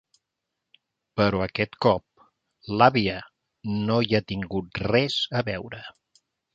[1.21, 2.25] Però aquest cop
[2.81, 3.21] l'àvia
[3.77, 5.89] no hi ha tingut res a veure.